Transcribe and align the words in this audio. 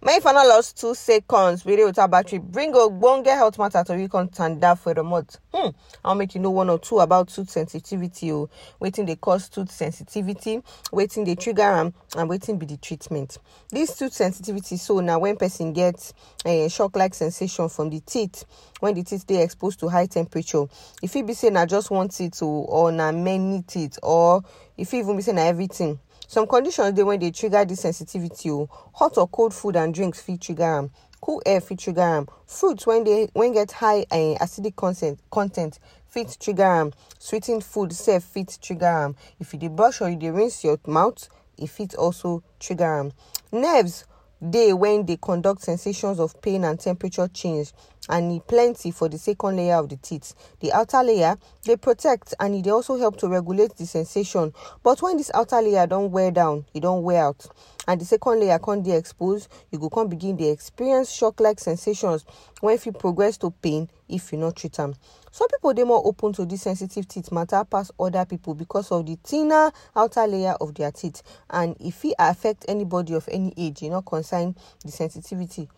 For 0.00 0.32
not 0.32 0.46
lost 0.46 0.78
two 0.78 0.94
seconds. 0.94 1.62
Video 1.62 1.86
without 1.86 2.10
battery. 2.10 2.38
Bring 2.38 2.70
a 2.70 2.88
bonge 2.90 3.26
health 3.26 3.58
matter 3.58 3.82
to 3.84 3.94
recon 3.94 4.28
tanda 4.28 4.74
for 4.76 4.92
the 4.92 5.02
month. 5.02 5.38
Hmm. 5.54 5.68
I'll 6.04 6.14
make 6.14 6.34
you 6.34 6.40
know 6.40 6.50
one 6.50 6.70
or 6.70 6.78
two 6.78 6.98
about 6.98 7.28
tooth 7.28 7.50
sensitivity. 7.50 8.32
Oh, 8.32 8.50
waiting 8.80 9.06
they 9.06 9.16
cause 9.16 9.48
tooth 9.48 9.70
sensitivity, 9.70 10.60
waiting 10.92 11.24
they 11.24 11.34
trigger 11.34 11.62
them, 11.62 11.94
and 12.16 12.28
waiting 12.28 12.58
be 12.58 12.66
the 12.66 12.76
treatment. 12.76 13.38
This 13.70 13.96
tooth 13.96 14.12
sensitivity. 14.12 14.76
So 14.76 15.00
now 15.00 15.18
when 15.18 15.36
person 15.36 15.72
gets 15.72 16.14
a 16.44 16.68
shock-like 16.68 17.14
sensation 17.14 17.68
from 17.68 17.90
the 17.90 18.00
teeth, 18.00 18.44
when 18.80 18.94
the 18.94 19.04
teeth 19.04 19.26
they 19.26 19.42
exposed 19.42 19.78
to 19.80 19.88
high 19.88 20.06
temperature, 20.06 20.64
if 21.02 21.14
it 21.16 21.26
be 21.26 21.34
saying 21.34 21.56
I 21.56 21.66
just 21.66 21.90
want 21.90 22.20
it 22.20 22.32
to 22.34 22.44
or 22.44 22.90
na 22.92 23.12
many 23.12 23.62
teeth, 23.62 23.98
or 24.02 24.42
if 24.76 24.92
even 24.94 25.16
be 25.16 25.22
saying 25.22 25.38
everything 25.38 25.98
some 26.30 26.46
conditions 26.46 26.92
dey 26.94 27.02
when 27.02 27.18
they 27.18 27.30
trigger 27.30 27.64
this 27.64 27.80
sensitivity 27.80 28.50
oh. 28.50 28.68
hot 28.92 29.16
or 29.16 29.26
cold 29.28 29.54
food 29.54 29.76
and 29.76 29.94
drinks 29.94 30.20
fit 30.20 30.42
trigger 30.42 30.62
am. 30.62 30.90
Cool 31.22 31.40
air 31.46 31.62
fit 31.62 31.78
trigger 31.78 32.02
am. 32.02 32.26
Fruits 32.46 32.86
when 32.86 33.02
they 33.04 33.30
when 33.32 33.52
get 33.54 33.72
high 33.72 34.02
uh, 34.10 34.36
acidic 34.44 34.76
content 34.76 35.18
content 35.30 35.78
fit 36.06 36.36
trigger 36.38 36.64
am. 36.64 36.92
Sweetened 37.18 37.64
food 37.64 37.94
sef 37.94 38.22
fit 38.22 38.58
trigger 38.60 38.84
am. 38.86 39.16
If 39.40 39.54
you 39.54 39.58
dey 39.58 39.68
brush 39.68 40.02
or 40.02 40.10
you 40.10 40.16
dey 40.16 40.28
rinse 40.30 40.62
your 40.62 40.78
mouth 40.86 41.30
fit 41.66 41.94
also 41.94 42.42
trigger 42.60 42.84
am. 43.00 43.12
Nerves 43.50 44.04
dey 44.50 44.74
when 44.74 45.06
they 45.06 45.16
conduct 45.16 45.62
sensations 45.62 46.20
of 46.20 46.40
pain 46.42 46.62
and 46.64 46.78
temperature 46.78 47.26
change 47.28 47.72
and 48.08 48.46
plenty 48.46 48.90
for 48.90 49.08
the 49.08 49.18
second 49.18 49.56
layer 49.56 49.76
of 49.76 49.88
the 49.88 49.96
teeth. 49.96 50.34
The 50.60 50.72
outer 50.72 51.02
layer 51.02 51.36
they 51.64 51.76
protect 51.76 52.34
and 52.40 52.62
dey 52.62 52.70
also 52.70 52.98
help 52.98 53.16
to 53.18 53.28
regulate 53.28 53.76
the 53.76 53.86
sensation 53.86 54.52
but 54.82 55.00
when 55.02 55.16
this 55.16 55.30
outer 55.34 55.60
layer 55.62 55.86
don't 55.86 56.10
wear 56.10 56.30
down, 56.30 56.64
it 56.74 56.80
don't 56.80 57.02
wear 57.02 57.24
out 57.24 57.46
and 57.86 58.00
the 58.00 58.04
second 58.04 58.40
layer 58.40 58.58
come 58.58 58.82
be 58.82 58.92
exposed, 58.92 59.48
you 59.70 59.88
come 59.90 60.08
begin 60.08 60.36
dey 60.36 60.50
experience 60.50 61.10
shock-like 61.10 61.58
sensations 61.58 62.24
when 62.60 62.74
if 62.74 62.84
you 62.86 62.92
progress 62.92 63.36
to 63.38 63.50
pain 63.50 63.88
if 64.08 64.32
you 64.32 64.38
no 64.38 64.50
treat 64.50 64.78
am. 64.80 64.94
Some 65.30 65.48
people 65.48 65.74
they 65.74 65.84
more 65.84 66.02
open 66.06 66.32
to 66.34 66.44
this 66.46 66.62
sensitive 66.62 67.06
teeth 67.08 67.30
matter 67.30 67.64
past 67.64 67.90
other 68.00 68.24
people 68.24 68.54
because 68.54 68.90
of 68.90 69.06
the 69.06 69.16
thinner 69.22 69.70
outer 69.94 70.26
layer 70.26 70.52
of 70.60 70.74
their 70.74 70.90
teeth 70.90 71.22
and 71.50 71.76
if 71.80 72.04
it 72.04 72.14
affect 72.18 72.64
anybody 72.68 73.14
of 73.14 73.28
any 73.30 73.52
age, 73.56 73.82
e 73.82 73.88
no 73.88 74.02
concern 74.02 74.54
the 74.84 74.90
sensitivity 74.90 75.68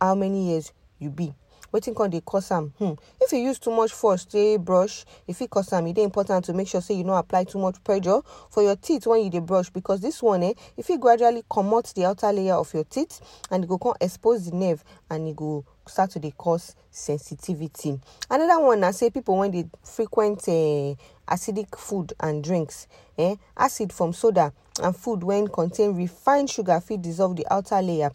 how 0.00 0.14
many 0.14 0.50
years 0.50 0.72
you 0.98 1.10
be. 1.10 1.34
Wetin 1.72 1.94
come 1.94 2.10
dey 2.10 2.20
cause 2.20 2.50
am? 2.52 2.72
Hmm 2.78 2.92
if 3.20 3.32
you 3.32 3.38
use 3.38 3.58
too 3.58 3.70
much 3.70 3.92
force 3.92 4.24
take 4.24 4.60
brush 4.60 5.04
e 5.28 5.32
fit 5.32 5.50
cause 5.50 5.72
am 5.72 5.86
e 5.86 5.92
dey 5.92 6.02
important 6.02 6.44
to 6.44 6.52
make 6.52 6.68
sure 6.68 6.80
say 6.80 6.94
you 6.94 7.04
no 7.04 7.14
apply 7.14 7.44
too 7.44 7.58
much 7.58 7.82
pressure 7.84 8.20
for 8.50 8.62
your 8.62 8.76
teeth 8.76 9.06
when 9.06 9.22
you 9.24 9.30
dey 9.30 9.38
brush 9.40 9.70
because 9.70 10.00
this 10.00 10.22
one 10.22 10.42
eh 10.42 10.52
e 10.76 10.82
fit 10.82 11.00
gradually 11.00 11.42
comot 11.48 11.92
the 11.94 12.04
outer 12.04 12.32
layer 12.32 12.54
of 12.54 12.72
your 12.74 12.84
teeth 12.84 13.20
and 13.50 13.64
e 13.64 13.66
go 13.66 13.78
come 13.78 13.94
expose 14.00 14.50
the 14.50 14.56
nerve 14.56 14.82
and 15.10 15.28
e 15.28 15.32
go 15.32 15.64
start 15.86 16.10
to 16.10 16.18
dey 16.20 16.32
cause 16.36 16.76
sensitivity. 16.90 17.98
Another 18.30 18.60
one 18.64 18.80
na 18.80 18.90
say 18.92 19.10
people 19.10 19.36
wey 19.38 19.50
dey 19.50 19.64
frequent 19.84 20.38
uh, 20.48 20.94
acidic 21.28 21.76
food 21.78 22.12
and 22.20 22.42
drinks 22.42 22.86
eh 23.18 23.36
acid 23.56 23.92
from 23.92 24.12
soda 24.12 24.52
and 24.82 24.96
food 24.96 25.22
wey 25.22 25.44
contain 25.52 25.94
refined 25.94 26.48
sugar 26.50 26.80
fit 26.80 27.02
dissolve 27.02 27.36
the 27.36 27.46
outer 27.50 27.80
layer 27.82 28.10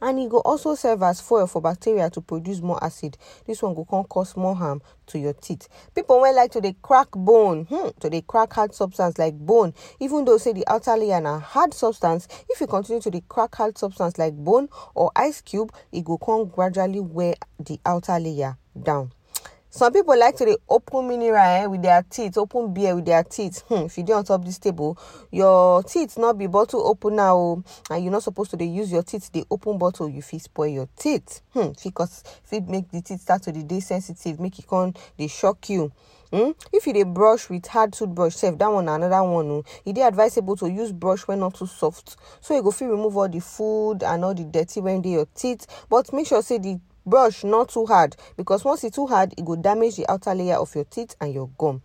and 0.00 0.18
e 0.18 0.26
go 0.28 0.38
also 0.38 0.74
serve 0.74 1.02
as 1.02 1.20
fuel 1.20 1.46
for 1.46 1.60
bacteria 1.62 2.10
to 2.10 2.20
produce 2.20 2.60
more 2.60 2.82
acid. 2.82 3.16
This 3.46 3.62
one 3.62 3.74
go 3.74 3.84
come 3.84 4.04
cause 4.04 4.36
more 4.36 4.54
harm 4.56 4.82
to 5.06 5.18
your 5.18 5.32
teeth. 5.34 5.68
People 5.94 6.20
wey 6.20 6.32
like 6.34 6.52
to 6.52 6.60
dey 6.60 6.74
crack 6.82 7.08
bone 7.14 7.64
hmm, 7.66 7.88
to 8.00 8.10
dey 8.10 8.22
crack 8.22 8.52
hard 8.52 8.74
substance 8.74 9.18
like 9.18 9.34
bone 9.38 9.72
even 10.00 10.24
though 10.24 10.38
say 10.38 10.52
the 10.52 10.64
outer 10.66 10.96
layer 10.96 11.20
na 11.20 11.38
hard 11.38 11.72
substance 11.74 12.28
if 12.48 12.60
you 12.60 12.66
continue 12.66 13.00
to 13.00 13.10
dey 13.10 13.22
crack 13.28 13.54
hard 13.54 13.76
substance 13.78 14.18
like 14.18 14.34
bone 14.34 14.68
or 14.94 15.10
ice 15.16 15.40
cube 15.40 15.72
e 15.92 16.00
go 16.02 16.18
come 16.18 16.46
gradually 16.46 17.00
wear 17.00 17.34
the 17.60 17.78
outer 17.86 18.18
layer 18.18 18.56
down 18.82 19.10
some 19.76 19.92
people 19.92 20.18
like 20.18 20.34
to 20.36 20.58
open 20.70 21.06
mineral 21.06 21.36
eh, 21.36 21.66
with 21.66 21.82
their 21.82 22.02
teeth 22.08 22.38
open 22.38 22.72
beer 22.72 22.94
with 22.94 23.04
their 23.04 23.22
teeth. 23.22 23.60
Hmm, 23.68 23.84
if 23.84 23.98
you 23.98 24.04
do 24.04 24.14
on 24.14 24.24
top 24.24 24.42
this 24.42 24.58
table 24.58 24.96
your 25.30 25.82
teeth 25.82 26.16
not 26.16 26.38
be 26.38 26.46
bottle 26.46 26.86
open 26.86 27.16
now, 27.16 27.62
and 27.90 28.02
you're 28.02 28.10
not 28.10 28.22
supposed 28.22 28.52
to 28.52 28.64
use 28.64 28.90
your 28.90 29.02
teeth 29.02 29.30
dey 29.32 29.44
open 29.50 29.76
bottle 29.76 30.08
you 30.08 30.22
fit 30.22 30.40
spoil 30.40 30.66
your 30.68 30.88
teeth. 30.98 31.42
Hmm, 31.52 31.72
fit 31.72 31.92
cause 31.92 32.24
fit 32.42 32.66
make 32.66 32.90
the 32.90 33.02
teeth 33.02 33.20
start 33.20 33.42
to 33.42 33.52
dey 33.52 33.64
dey 33.64 33.80
sensitive 33.80 34.40
make 34.40 34.58
it 34.58 34.66
come 34.66 34.94
they 35.18 35.26
shock 35.26 35.68
you. 35.68 35.92
Hmm? 36.32 36.52
if 36.72 36.86
you 36.86 36.94
dey 36.94 37.02
brush 37.04 37.50
with 37.50 37.66
hard 37.66 37.92
toothbrush 37.92 38.34
sef 38.34 38.56
that 38.56 38.72
one 38.72 38.88
another 38.88 39.22
one 39.22 39.46
o 39.50 39.64
e 39.84 39.92
dey 39.92 40.02
advisable 40.02 40.56
to 40.56 40.70
use 40.70 40.90
brush 40.90 41.28
wey 41.28 41.36
not 41.36 41.54
too 41.54 41.66
soft 41.66 42.16
so 42.40 42.54
you 42.56 42.62
go 42.62 42.70
fit 42.70 42.86
remove 42.86 43.14
all 43.16 43.28
the 43.28 43.40
food 43.40 44.02
and 44.02 44.24
all 44.24 44.32
the 44.34 44.42
dirty 44.44 44.80
wey 44.80 44.98
dey 45.00 45.10
your 45.10 45.26
teeth 45.34 45.66
but 45.90 46.10
make 46.14 46.26
sure 46.26 46.42
say 46.42 46.56
the 46.58 46.80
brush 47.06 47.44
not 47.44 47.68
too 47.68 47.86
hard. 47.86 48.16
Because 48.36 48.64
once 48.64 48.84
it's 48.84 48.96
too 48.96 49.06
hard 49.06 49.32
it 49.38 49.44
go 49.44 49.56
damage 49.56 49.96
the 49.96 50.10
outer 50.10 50.34
layer 50.34 50.56
of 50.56 50.74
your 50.74 50.84
teeth 50.84 51.14
and 51.20 51.32
your 51.32 51.48
gum. 51.56 51.80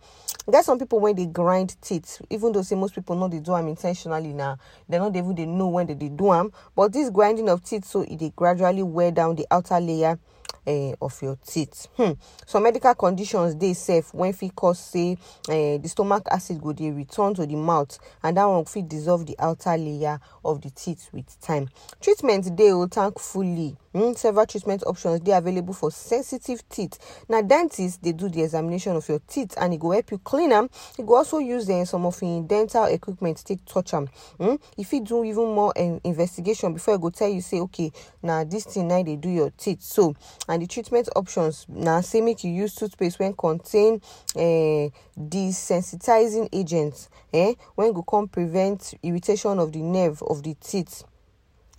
Get 0.50 0.64
some 0.64 0.78
people 0.78 0.98
when 0.98 1.14
they 1.14 1.26
grind 1.26 1.80
teeth 1.80 2.20
even 2.28 2.50
though 2.52 2.62
say 2.62 2.74
most 2.74 2.94
people 2.94 3.14
know 3.14 3.28
they 3.28 3.38
do 3.38 3.54
am 3.54 3.68
intentionally 3.68 4.32
na 4.32 4.56
dem 4.90 5.02
no 5.02 5.10
dey 5.10 5.20
even 5.20 5.34
they 5.36 5.46
know 5.46 5.68
when 5.68 5.86
they, 5.86 5.94
dey 5.94 6.08
do 6.08 6.30
them 6.32 6.52
but 6.74 6.92
this 6.92 7.10
grinding 7.10 7.48
of 7.48 7.62
teeth 7.62 7.84
so 7.84 8.00
it 8.02 8.18
dey 8.18 8.32
gradually 8.34 8.82
wear 8.82 9.12
down 9.12 9.36
the 9.36 9.46
outer 9.52 9.78
layer 9.78 10.18
uh, 10.66 10.92
of 11.00 11.20
your 11.22 11.36
teeth. 11.46 11.88
Hmm. 11.96 12.12
Some 12.46 12.62
medical 12.64 12.94
conditions 12.94 13.54
dey 13.54 13.74
sef 13.74 14.12
when 14.14 14.32
fit 14.32 14.54
cause 14.54 14.78
say 14.78 15.16
uh, 15.48 15.78
the 15.78 15.88
stomach 15.88 16.26
acid 16.30 16.60
go 16.60 16.72
dey 16.72 16.90
return 16.90 17.34
to 17.34 17.46
the 17.46 17.56
mouth 17.56 17.98
and 18.22 18.36
that 18.36 18.44
one 18.44 18.64
fit 18.64 18.88
dissolve 18.88 19.26
the 19.26 19.36
outer 19.38 19.76
layer 19.76 20.20
of 20.44 20.60
the 20.60 20.70
teeth 20.70 21.08
with 21.12 21.40
time. 21.40 21.68
Treatment 22.00 22.54
dey 22.56 22.72
o 22.72 22.86
thankfully 22.86 23.76
mm, 23.94 24.16
several 24.16 24.46
treatment 24.46 24.82
options 24.86 25.20
dey 25.20 25.32
available 25.32 25.74
for 25.74 25.90
sensitive 25.90 26.66
teeth. 26.68 26.98
Na 27.28 27.42
dentist 27.42 28.02
dey 28.02 28.12
do 28.12 28.28
the 28.28 28.42
examination 28.42 28.96
of 28.96 29.08
your 29.08 29.20
teeth 29.28 29.54
and 29.60 29.74
e 29.74 29.76
go 29.76 29.90
help 29.90 30.10
you 30.10 30.18
clean 30.18 30.52
am. 30.52 30.68
E 30.98 31.02
go 31.02 31.16
also 31.16 31.38
use 31.38 31.68
uh, 31.70 31.84
some 31.84 32.06
of 32.06 32.22
im 32.22 32.46
dental 32.46 32.84
equipment 32.84 33.42
take 33.44 33.64
touch 33.64 33.94
am. 33.94 34.08
Mm? 34.38 34.60
E 34.76 34.84
fit 34.84 35.04
do 35.04 35.24
even 35.24 35.52
more 35.54 35.72
uh, 35.76 35.98
investigation 36.04 36.72
before 36.72 36.94
e 36.94 36.98
go 36.98 37.10
tell 37.10 37.28
you 37.28 37.40
say 37.40 37.60
okay 37.60 37.90
na 38.22 38.44
this 38.44 38.64
thing 38.64 38.88
na 38.88 39.02
dey 39.02 39.16
do 39.16 39.28
your 39.28 39.50
teeth 39.50 39.82
so 39.82 40.14
and 40.52 40.60
the 40.60 40.66
treatment 40.66 41.08
options 41.16 41.64
na 41.66 42.02
say 42.02 42.20
make 42.20 42.44
you 42.44 42.50
use 42.50 42.74
toothpaste 42.74 43.18
wey 43.18 43.32
contain 43.38 43.94
uh, 44.36 44.90
desensitizing 45.18 46.46
agents 46.52 47.08
eh, 47.32 47.54
wey 47.74 47.90
go 47.90 48.02
come 48.02 48.28
prevent 48.28 48.92
irritation 49.02 49.58
of 49.58 49.72
the 49.72 49.80
nerve 49.80 50.22
of 50.24 50.42
the 50.42 50.54
teeth 50.60 51.04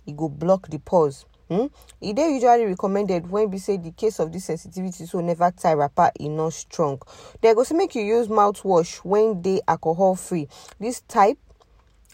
e 0.06 0.12
go 0.12 0.28
block 0.28 0.66
the 0.70 0.78
pores 0.80 1.24
hmm? 1.48 1.66
e 2.00 2.12
dey 2.12 2.34
usually 2.34 2.64
recommended 2.66 3.30
when 3.30 3.48
be 3.48 3.58
say 3.58 3.76
the 3.76 3.92
case 3.92 4.18
of 4.18 4.32
this 4.32 4.46
sensitivity 4.46 5.06
so 5.06 5.20
never 5.20 5.52
tie 5.52 5.74
wrapper 5.74 6.10
e 6.18 6.28
no 6.28 6.50
strong. 6.50 7.00
Dem 7.40 7.54
go 7.54 7.62
say 7.62 7.76
make 7.76 7.94
you 7.94 8.02
use 8.02 8.26
mouthwash 8.26 9.04
wey 9.04 9.34
dey 9.40 9.60
alcohol 9.68 10.16
free 10.16 10.48
this 10.80 11.00
type 11.02 11.38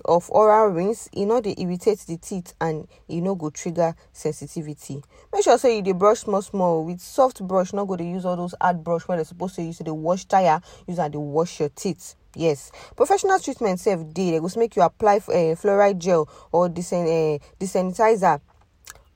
of 0.05 0.31
oral 0.31 0.69
rinse 0.69 1.09
e 1.17 1.25
no 1.25 1.41
dey 1.41 1.55
irritate 1.59 1.99
the 2.07 2.17
teeth 2.17 2.55
and 2.61 2.87
e 3.09 3.21
no 3.21 3.35
go 3.35 3.51
trigger 3.51 3.95
sensitivity. 4.13 5.03
Make 5.33 5.45
sure 5.45 5.59
say 5.59 5.77
you 5.77 5.83
dey 5.83 5.93
brush 5.93 6.21
small 6.21 6.43
small. 6.43 6.85
With 6.85 7.01
soft 7.01 7.43
brush 7.47 7.73
no 7.73 7.85
go 7.87 7.97
dey 7.97 8.09
use 8.11 8.25
all 8.25 8.37
those 8.37 8.55
hard 8.61 8.83
brush 8.85 9.07
wey 9.09 9.17
dem 9.17 9.25
suppose 9.25 9.55
to 9.57 9.63
use 9.63 9.79
to 9.79 9.85
dey 9.85 9.91
wash 9.91 10.25
tire 10.25 10.61
use 10.87 10.99
am 10.99 11.11
dey 11.11 11.19
wash 11.19 11.61
your 11.61 11.69
teeth. 11.71 12.15
Yes. 12.35 12.71
Professional 12.97 13.39
treatment 13.41 13.81
sef 13.81 14.01
dey. 14.13 14.33
Dem 14.33 14.43
go 14.43 14.49
make 14.57 14.77
you 14.77 14.83
apply 14.83 15.17
uh, 15.17 15.55
fluoride 15.57 15.99
gel 15.99 16.29
or 16.53 16.69
desen 16.69 17.07
uh, 17.07 17.39
desensitizer 17.59 18.41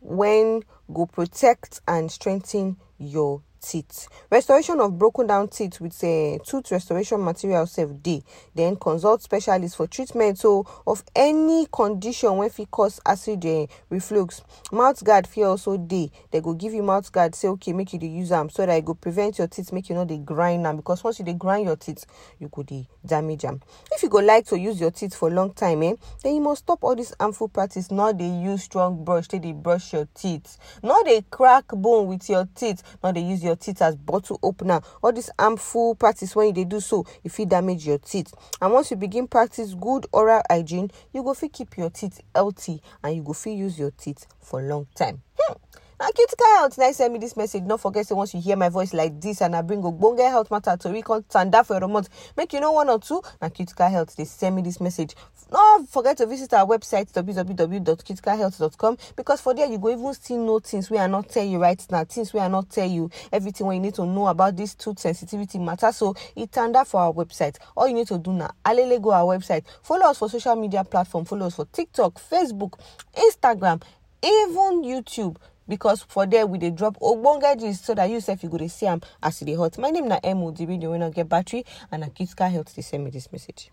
when 0.01 0.63
go 0.93 1.07
protect 1.07 1.81
and 1.89 2.11
strengthen 2.13 2.77
your 2.99 3.41
teeth. 3.65 4.07
Restoration 4.31 4.79
of 4.81 4.99
broken 4.99 5.27
down 5.27 5.49
teeth 5.49 5.81
with 5.81 5.95
uh, 6.05 6.39
tooth 6.45 6.71
restoration 6.71 7.25
material 7.25 7.67
sef 7.67 7.89
dey. 8.03 8.23
Then 8.55 8.77
consult 8.77 9.23
specialist 9.23 9.77
for 9.77 9.87
treatment 9.87 10.39
so 10.39 10.67
of 10.87 11.03
any 11.17 11.67
condition 11.73 12.37
wey 12.37 12.51
fit 12.51 12.71
cause 12.71 13.01
acid 13.07 13.45
uh, 13.47 13.67
reflux. 13.89 14.43
Mouth 14.71 15.03
guard 15.03 15.27
fit 15.27 15.45
also 15.45 15.77
dey. 15.79 16.11
Dem 16.31 16.43
go 16.43 16.53
give 16.53 16.75
you 16.75 16.83
mouth 16.83 17.11
guard 17.11 17.35
say 17.35 17.49
okay 17.49 17.73
make 17.73 17.93
you 17.93 17.99
dey 17.99 18.07
use 18.09 18.33
am 18.33 18.51
so 18.51 18.67
that 18.67 18.77
e 18.79 18.81
go 18.83 18.95
prevent 18.95 19.39
your 19.39 19.47
teeth 19.49 19.73
make 19.73 19.89
you 19.89 19.95
no 19.95 20.05
dey 20.05 20.19
grind 20.19 20.67
am. 20.67 20.77
Because 20.77 21.03
once 21.03 21.19
you 21.19 21.25
dey 21.25 21.33
grind 21.35 21.65
your 21.67 21.77
teeth 21.77 22.05
you 22.39 22.51
dey 22.67 22.87
damage 23.05 23.45
am. 23.45 23.61
If 23.93 24.03
you 24.03 24.09
go 24.09 24.19
like 24.19 24.47
to 24.47 24.59
use 24.59 24.81
your 24.81 24.91
teeth 24.91 25.15
for 25.15 25.31
long 25.31 25.53
time 25.55 25.83
eh 25.83 25.95
then 26.23 26.35
you 26.35 26.41
must 26.41 26.63
stop 26.65 26.85
all 26.85 26.95
this 26.95 27.15
harmful 27.19 27.49
practice. 27.49 27.91
No 27.91 28.13
dey 28.13 28.29
use 28.29 28.63
strong 28.65 29.05
brush 29.05 29.29
take 29.29 29.43
dey 29.43 29.53
brush 29.53 29.93
your 29.95 30.07
teeth. 30.15 30.59
No 30.83 31.03
dey 31.05 31.23
crack 31.31 31.65
bone 31.69 32.07
with 32.09 32.29
your 32.29 32.47
teeth. 32.55 32.83
No 33.03 33.13
dey 33.13 33.23
use 33.23 33.43
your 33.43 33.54
teeth 33.57 33.83
as 33.83 33.97
bottle 33.97 34.39
opener. 34.43 34.81
All 35.03 35.13
these 35.13 35.31
harmful 35.39 35.95
practice 35.95 36.35
when 36.35 36.53
they 36.55 36.65
do 36.65 36.81
so 36.81 37.05
e 37.25 37.29
fit 37.29 37.49
damage 37.49 37.87
your 37.87 37.99
teeth. 37.99 38.33
And 38.61 38.73
once 38.73 38.91
you 38.91 38.97
begin 38.97 39.27
practice 39.27 39.75
good 39.75 40.07
oral 40.13 40.43
hygiene 40.51 40.91
you 41.13 41.23
go 41.23 41.35
fit 41.35 41.53
keep 41.53 41.77
your 41.77 41.91
teeth 41.91 42.21
healthy 42.35 42.83
and 43.03 43.17
you 43.17 43.23
go 43.23 43.33
fit 43.33 43.53
use 43.53 43.79
your 43.79 43.91
teeth 43.93 44.27
for 44.41 44.63
long 44.63 44.87
time. 44.95 45.23
Hmm. 45.39 45.55
Now, 46.01 46.09
critical 46.11 46.47
health, 46.57 46.77
now 46.77 46.91
send 46.91 47.13
me 47.13 47.21
this 47.21 47.37
message. 47.37 47.65
Don't 47.69 47.81
forget, 47.81 48.05
say 48.05 48.17
once 48.17 48.35
you 48.35 48.41
hear 48.41 48.57
my 48.57 48.69
voice 48.69 48.93
like 48.93 49.21
this 49.21 49.41
and 49.41 49.55
I 49.55 49.63
bring 49.63 49.79
a 49.79 49.93
Ogbonge 49.93 50.29
health 50.29 50.51
matter 50.51 50.77
to 50.77 50.89
recon 50.89 51.25
stand 51.29 51.55
for 51.65 51.77
a 51.77 51.87
month, 51.87 52.09
make 52.37 52.53
you 52.53 52.59
know 52.59 52.73
one 52.73 52.89
or 52.89 52.99
two. 52.99 53.23
Now, 53.41 53.49
critical 53.49 53.89
health, 53.89 54.17
they 54.17 54.25
send 54.25 54.57
me 54.57 54.63
this 54.63 54.81
message. 54.81 55.15
Don't 55.53 55.89
forget 55.89 56.17
to 56.17 56.27
visit 56.27 56.53
our 56.53 56.67
website 56.67 57.13
www.criticalhealth.com 57.13 58.99
because 59.15 59.41
for 59.41 59.55
there 59.55 59.69
you 59.69 59.79
go 59.79 59.91
even 59.91 60.15
see 60.15 60.37
know 60.37 60.59
things 60.59 60.91
we 60.91 60.99
are 60.99 61.07
not 61.07 61.29
tell 61.29 61.45
you 61.45 61.63
right 61.63 61.87
now, 61.91 62.03
things 62.03 62.33
we 62.35 62.41
are 62.41 62.49
not 62.49 62.71
tell 62.71 62.91
you 62.91 63.09
everything 63.33 63.71
you 63.73 63.79
need 63.79 63.95
to 63.95 64.05
know 64.05 64.27
about 64.27 64.57
this 64.57 64.75
tooth 64.75 64.99
sensitivity 64.99 65.61
matter. 65.61 65.93
So 65.93 66.17
it 66.35 66.51
turned 66.51 66.77
for 66.89 67.01
our 67.01 67.13
website. 67.13 67.57
All 67.77 67.87
you 67.87 67.95
need 67.95 68.09
to 68.09 68.19
do 68.19 68.33
now, 68.33 68.51
alele 68.65 69.01
go 69.01 69.13
our 69.13 69.39
website, 69.39 69.65
follow 69.83 70.07
us 70.07 70.19
for 70.19 70.29
social 70.29 70.57
media 70.57 70.83
platform, 70.83 71.25
follow 71.25 71.47
us 71.47 71.55
for 71.55 71.67
TikTok, 71.67 72.15
Facebook, 72.15 72.81
Instagram, 73.17 73.81
even 74.25 74.83
YouTube 74.83 75.37
because 75.69 76.03
for 76.03 76.27
there 76.27 76.47
we 76.47 76.59
dey 76.59 76.71
drop 76.71 76.99
ogbonge 77.01 77.59
gist 77.61 77.85
so 77.85 77.95
that 77.95 78.11
you 78.11 78.21
sef 78.21 78.43
you 78.43 78.49
go 78.49 78.59
dey 78.59 78.69
see 78.69 78.87
am 78.87 79.01
as 79.23 79.43
e 79.43 79.55
hot 79.55 79.79
my 79.79 79.91
name 79.91 80.09
na 80.09 80.19
emo 80.25 80.51
the 80.51 80.67
radio 80.67 80.91
wey 80.93 80.99
no 80.99 81.11
get 81.11 81.29
battery 81.29 81.65
and 81.91 82.01
na 82.03 82.09
critical 82.09 82.49
health 82.49 82.75
dey 82.75 82.83
send 82.83 83.05
me 83.05 83.11
this 83.11 83.31
message. 83.33 83.71